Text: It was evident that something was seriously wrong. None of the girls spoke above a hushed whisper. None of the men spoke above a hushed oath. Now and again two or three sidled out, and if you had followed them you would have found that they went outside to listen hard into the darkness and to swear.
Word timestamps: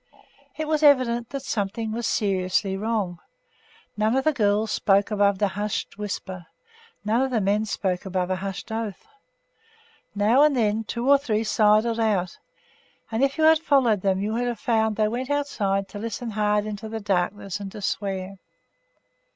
It 0.57 0.67
was 0.67 0.81
evident 0.81 1.29
that 1.29 1.43
something 1.43 1.91
was 1.91 2.07
seriously 2.07 2.75
wrong. 2.75 3.19
None 3.95 4.15
of 4.15 4.23
the 4.23 4.33
girls 4.33 4.71
spoke 4.71 5.11
above 5.11 5.39
a 5.39 5.49
hushed 5.49 5.95
whisper. 5.99 6.47
None 7.05 7.21
of 7.21 7.29
the 7.29 7.39
men 7.39 7.65
spoke 7.65 8.03
above 8.03 8.31
a 8.31 8.37
hushed 8.37 8.71
oath. 8.71 9.05
Now 10.15 10.41
and 10.41 10.57
again 10.57 10.85
two 10.85 11.07
or 11.07 11.19
three 11.19 11.43
sidled 11.43 11.99
out, 11.99 12.39
and 13.11 13.23
if 13.23 13.37
you 13.37 13.43
had 13.43 13.59
followed 13.59 14.01
them 14.01 14.19
you 14.23 14.33
would 14.33 14.47
have 14.47 14.59
found 14.59 14.95
that 14.95 15.03
they 15.03 15.07
went 15.07 15.29
outside 15.29 15.87
to 15.89 15.99
listen 15.99 16.31
hard 16.31 16.65
into 16.65 16.89
the 16.89 16.99
darkness 16.99 17.59
and 17.59 17.71
to 17.71 17.81
swear. 17.83 18.39